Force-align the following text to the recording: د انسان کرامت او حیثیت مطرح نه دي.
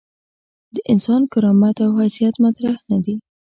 د 0.75 0.77
انسان 0.91 1.21
کرامت 1.31 1.75
او 1.85 1.91
حیثیت 2.01 2.35
مطرح 2.45 2.75
نه 2.89 2.97
دي. 3.03 3.15